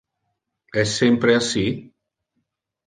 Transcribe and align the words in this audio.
Es 0.85 0.95
sempre 1.03 1.37
assi? 1.43 1.65